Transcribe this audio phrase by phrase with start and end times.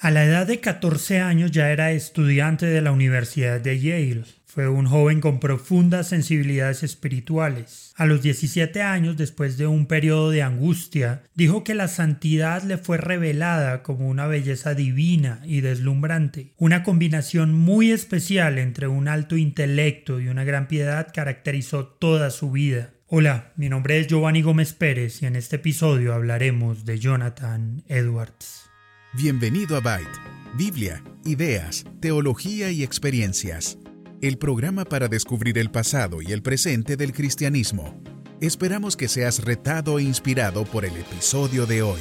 [0.00, 4.22] A la edad de 14 años ya era estudiante de la Universidad de Yale.
[4.46, 7.94] Fue un joven con profundas sensibilidades espirituales.
[7.96, 12.78] A los 17 años, después de un periodo de angustia, dijo que la santidad le
[12.78, 16.52] fue revelada como una belleza divina y deslumbrante.
[16.58, 22.52] Una combinación muy especial entre un alto intelecto y una gran piedad caracterizó toda su
[22.52, 22.90] vida.
[23.08, 28.67] Hola, mi nombre es Giovanni Gómez Pérez y en este episodio hablaremos de Jonathan Edwards.
[29.14, 30.20] Bienvenido a Byte,
[30.54, 33.78] Biblia, ideas, teología y experiencias.
[34.20, 38.02] El programa para descubrir el pasado y el presente del cristianismo.
[38.42, 42.00] Esperamos que seas retado e inspirado por el episodio de hoy.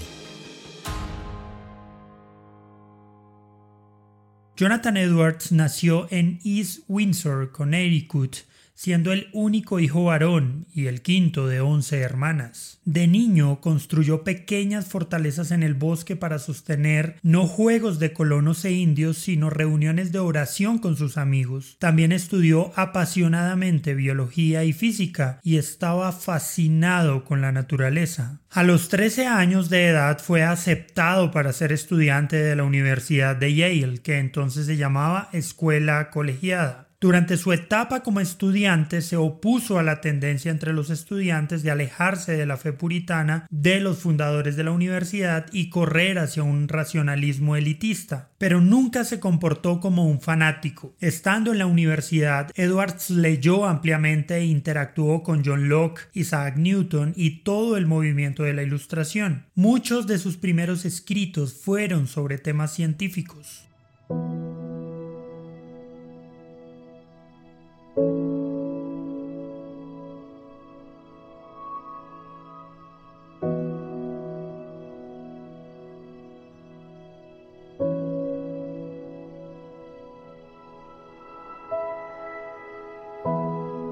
[4.58, 8.40] Jonathan Edwards nació en East Windsor, Connecticut,
[8.77, 12.80] siendo el único hijo varón y el quinto de once hermanas.
[12.85, 18.73] De niño construyó pequeñas fortalezas en el bosque para sostener no juegos de colonos e
[18.73, 21.77] indios, sino reuniones de oración con sus amigos.
[21.80, 28.41] También estudió apasionadamente biología y física y estaba fascinado con la naturaleza.
[28.52, 33.55] A los 13 años de edad fue aceptado para ser estudiante de la Universidad de
[33.55, 36.87] Yale, que entonces se llamaba Escuela Colegiada.
[36.99, 42.35] Durante su etapa como estudiante se opuso a la tendencia entre los estudiantes de alejarse
[42.35, 47.55] de la fe puritana de los fundadores de la universidad y correr hacia un racionalismo
[47.55, 50.95] elitista, pero nunca se comportó como un fanático.
[50.99, 57.43] Estando en la universidad, Edwards leyó ampliamente e interactuó con John Locke, Isaac Newton y
[57.43, 59.45] todo el movimiento de la Ilustración.
[59.53, 63.68] Muchos de sus primeros escritos fueron sobre temas científicos.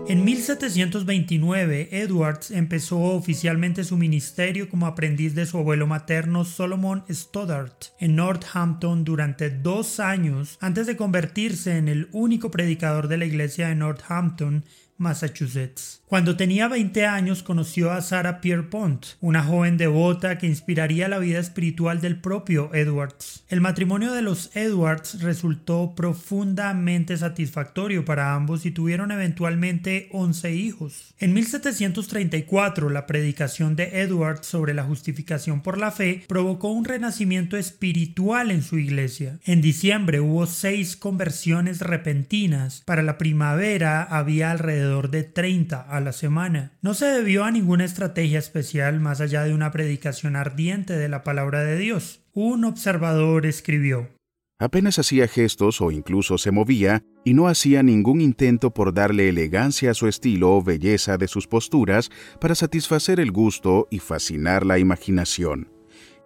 [0.08, 7.86] En 1729, Edwards empezó oficialmente su ministerio como aprendiz de su abuelo materno Solomon Stoddart
[8.00, 13.70] en Northampton durante dos años antes de convertirse en el único predicador de la iglesia
[13.70, 14.64] de Northampton
[14.98, 16.02] Massachusetts.
[16.08, 21.40] Cuando tenía 20 años conoció a Sarah Pierpont, una joven devota que inspiraría la vida
[21.40, 23.44] espiritual del propio Edwards.
[23.50, 31.14] El matrimonio de los Edwards resultó profundamente satisfactorio para ambos y tuvieron eventualmente 11 hijos.
[31.20, 37.58] En 1734 la predicación de Edwards sobre la justificación por la fe provocó un renacimiento
[37.58, 39.40] espiritual en su iglesia.
[39.44, 42.84] En diciembre hubo seis conversiones repentinas.
[42.86, 46.74] Para la primavera había alrededor de 30 a la semana.
[46.82, 51.24] No se debió a ninguna estrategia especial más allá de una predicación ardiente de la
[51.24, 52.22] palabra de Dios.
[52.34, 54.10] Un observador escribió
[54.58, 59.92] Apenas hacía gestos o incluso se movía, y no hacía ningún intento por darle elegancia
[59.92, 62.10] a su estilo o belleza de sus posturas
[62.40, 65.76] para satisfacer el gusto y fascinar la imaginación.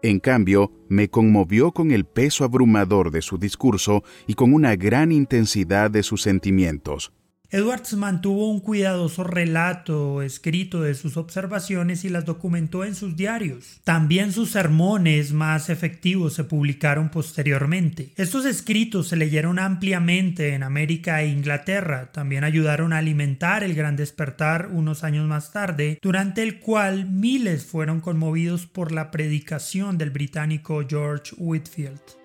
[0.04, 5.12] En cambio, me conmovió con el peso abrumador de su discurso y con una gran
[5.12, 7.12] intensidad de sus sentimientos.
[7.52, 13.80] Edwards mantuvo un cuidadoso relato escrito de sus observaciones y las documentó en sus diarios.
[13.84, 18.14] También sus sermones más efectivos se publicaron posteriormente.
[18.18, 22.12] Estos escritos se leyeron ampliamente en América e Inglaterra.
[22.12, 27.66] También ayudaron a alimentar el gran despertar unos años más tarde, durante el cual miles
[27.66, 32.19] fueron conmovidos por la predicación del británico George Whitfield.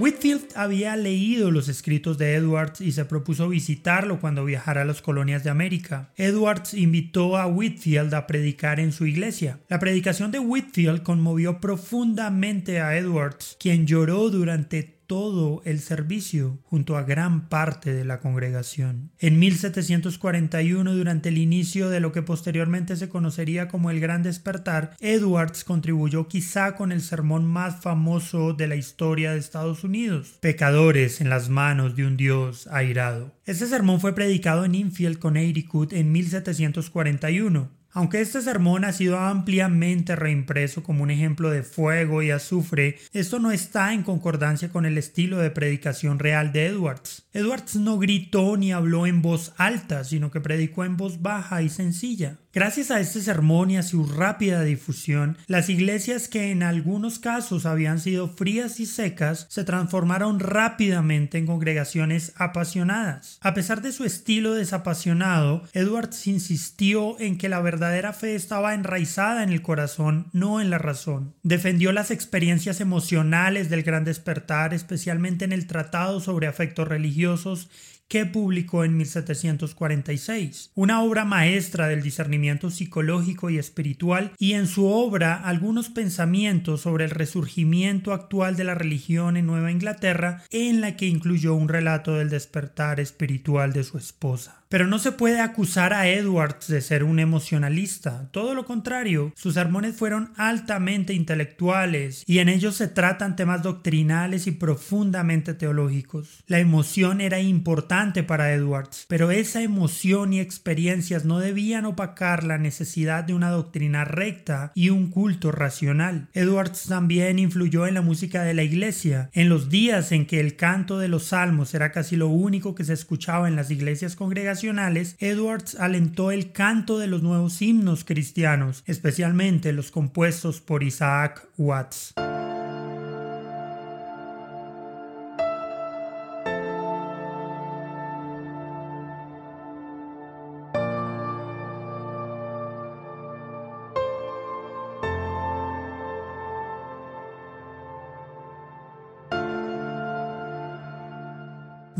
[0.00, 5.02] Whitfield había leído los escritos de Edwards y se propuso visitarlo cuando viajara a las
[5.02, 6.10] colonias de América.
[6.16, 9.60] Edwards invitó a Whitfield a predicar en su iglesia.
[9.68, 16.96] La predicación de Whitfield conmovió profundamente a Edwards, quien lloró durante todo el servicio junto
[16.96, 19.10] a gran parte de la congregación.
[19.18, 24.94] En 1741, durante el inicio de lo que posteriormente se conocería como el Gran Despertar,
[25.00, 31.20] Edwards contribuyó quizá con el sermón más famoso de la historia de Estados Unidos, Pecadores
[31.20, 33.34] en las manos de un Dios airado.
[33.46, 37.79] Este sermón fue predicado en Infield, Connecticut en 1741.
[37.92, 43.40] Aunque este sermón ha sido ampliamente reimpreso como un ejemplo de fuego y azufre, esto
[43.40, 47.24] no está en concordancia con el estilo de predicación real de Edwards.
[47.32, 51.68] Edwards no gritó ni habló en voz alta, sino que predicó en voz baja y
[51.68, 52.38] sencilla.
[52.52, 57.64] Gracias a este sermón y a su rápida difusión, las iglesias que en algunos casos
[57.64, 63.38] habían sido frías y secas se transformaron rápidamente en congregaciones apasionadas.
[63.40, 69.42] A pesar de su estilo desapasionado, Edwards insistió en que la verdadera fe estaba enraizada
[69.42, 71.34] en el corazón, no en la razón.
[71.42, 77.70] Defendió las experiencias emocionales del gran despertar, especialmente en el Tratado sobre Afectos Religiosos
[78.10, 84.86] que publicó en 1746, una obra maestra del discernimiento psicológico y espiritual, y en su
[84.86, 90.96] obra algunos pensamientos sobre el resurgimiento actual de la religión en Nueva Inglaterra, en la
[90.96, 94.56] que incluyó un relato del despertar espiritual de su esposa.
[94.68, 99.54] Pero no se puede acusar a Edwards de ser un emocionalista, todo lo contrario, sus
[99.54, 106.44] sermones fueron altamente intelectuales y en ellos se tratan temas doctrinales y profundamente teológicos.
[106.46, 112.56] La emoción era importante para Edwards, pero esa emoción y experiencias no debían opacar la
[112.56, 116.28] necesidad de una doctrina recta y un culto racional.
[116.32, 119.28] Edwards también influyó en la música de la iglesia.
[119.34, 122.84] En los días en que el canto de los salmos era casi lo único que
[122.84, 128.82] se escuchaba en las iglesias congregacionales, Edwards alentó el canto de los nuevos himnos cristianos,
[128.86, 132.14] especialmente los compuestos por Isaac Watts.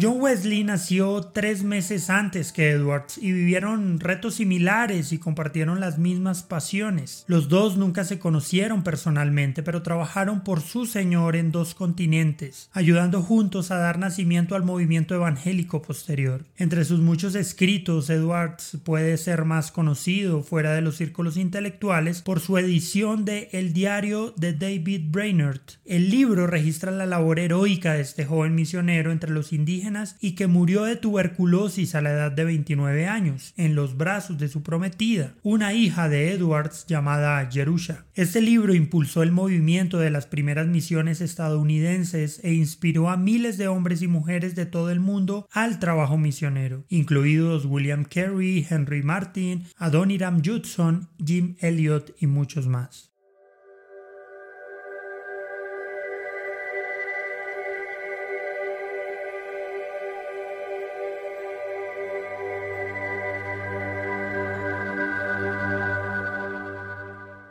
[0.00, 5.99] John Wesley nació tres meses antes que Edwards y vivieron retos similares y compartieron las
[5.99, 7.25] mismas pasiones.
[7.26, 13.20] Los dos nunca se conocieron personalmente, pero trabajaron por su Señor en dos continentes, ayudando
[13.20, 16.47] juntos a dar nacimiento al movimiento evangélico posterior.
[16.56, 22.41] Entre sus muchos escritos, Edwards puede ser más conocido fuera de los círculos intelectuales por
[22.41, 25.61] su edición de El diario de David Brainerd.
[25.85, 29.89] El libro registra la labor heroica de este joven misionero entre los indígenas
[30.20, 34.48] y que murió de tuberculosis a la edad de 29 años, en los brazos de
[34.48, 38.04] su prometida, una hija de Edwards llamada Jerusha.
[38.14, 43.69] Este libro impulsó el movimiento de las primeras misiones estadounidenses e inspiró a miles de
[43.69, 49.64] hombres y mujeres de todo el mundo al trabajo misionero, incluidos William Carey, Henry Martin,
[49.76, 53.09] Adoniram Judson, Jim Elliot y muchos más.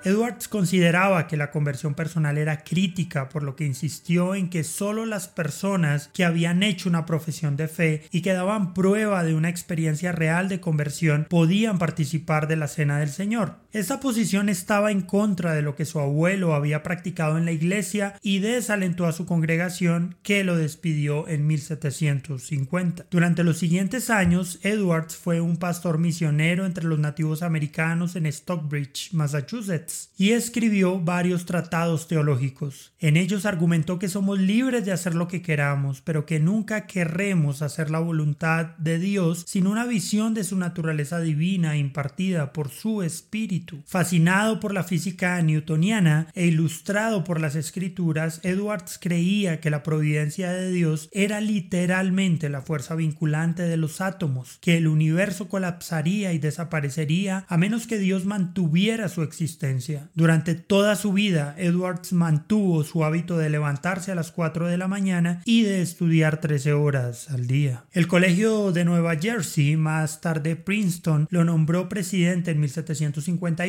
[0.06, 5.06] Edwards consideraba que la conversión personal era crítica, por lo que insistió en que solo
[5.06, 9.50] las personas que habían hecho una profesión de fe y que daban prueba de una
[9.50, 13.56] experiencia real de conversión podían participar de la cena del Señor.
[13.72, 18.16] Esta posición estaba en contra de lo que su abuelo había practicado en la iglesia
[18.24, 23.06] y desalentó a su congregación que lo despidió en 1750.
[23.12, 29.13] Durante los siguientes años, Edwards fue un pastor misionero entre los nativos americanos en Stockbridge,
[29.13, 32.94] Massachusetts, y escribió varios tratados teológicos.
[33.00, 37.62] En ellos argumentó que somos libres de hacer lo que queramos, pero que nunca querremos
[37.62, 43.04] hacer la voluntad de Dios sin una visión de su naturaleza divina impartida por su
[43.04, 43.50] espíritu
[43.86, 50.51] Fascinado por la física newtoniana e ilustrado por las escrituras, Edwards creía que la providencia
[50.51, 56.39] de Dios era literalmente la fuerza vinculante de los átomos, que el universo colapsaría y
[56.39, 59.78] desaparecería a menos que Dios mantuviera su existencia.
[60.13, 64.88] Durante toda su vida, Edwards mantuvo su hábito de levantarse a las 4 de la
[64.88, 67.86] mañana y de estudiar 13 horas al día.
[67.91, 73.59] El Colegio de Nueva Jersey, más tarde Princeton, lo nombró presidente en 1750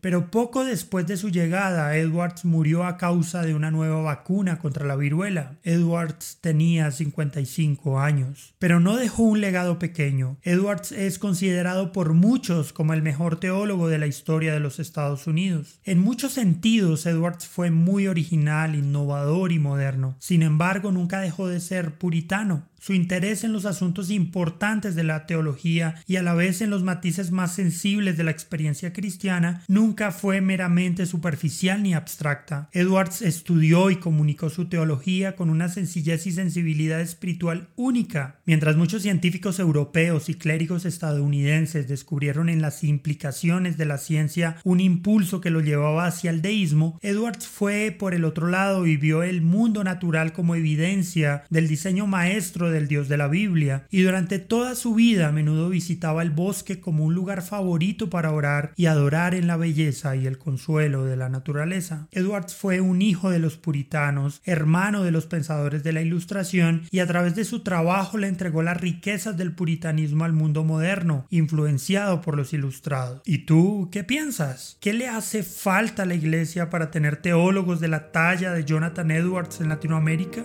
[0.00, 4.86] pero poco después de su llegada, Edwards murió a causa de una nueva vacuna contra
[4.86, 5.56] la viruela.
[5.62, 10.38] Edwards tenía 55 años, pero no dejó un legado pequeño.
[10.42, 15.26] Edwards es considerado por muchos como el mejor teólogo de la historia de los Estados
[15.84, 20.16] En muchos sentidos, Edwards fue muy original, innovador y moderno.
[20.18, 22.68] Sin embargo, nunca dejó de ser puritano.
[22.82, 26.82] Su interés en los asuntos importantes de la teología y a la vez en los
[26.82, 32.68] matices más sensibles de la experiencia cristiana nunca fue meramente superficial ni abstracta.
[32.72, 38.40] Edwards estudió y comunicó su teología con una sencillez y sensibilidad espiritual única.
[38.46, 44.80] Mientras muchos científicos europeos y clérigos estadounidenses descubrieron en las implicaciones de la ciencia un
[44.80, 49.22] impulso que lo llevaba hacia el deísmo, Edwards fue por el otro lado y vio
[49.22, 54.40] el mundo natural como evidencia del diseño maestro del Dios de la Biblia, y durante
[54.40, 58.86] toda su vida a menudo visitaba el bosque como un lugar favorito para orar y
[58.86, 62.08] adorar en la belleza y el consuelo de la naturaleza.
[62.10, 66.98] Edwards fue un hijo de los puritanos, hermano de los pensadores de la Ilustración, y
[66.98, 72.20] a través de su trabajo le entregó las riquezas del puritanismo al mundo moderno, influenciado
[72.20, 73.22] por los ilustrados.
[73.24, 74.76] ¿Y tú qué piensas?
[74.80, 79.10] ¿Qué le hace falta a la iglesia para tener teólogos de la talla de Jonathan
[79.10, 80.44] Edwards en Latinoamérica?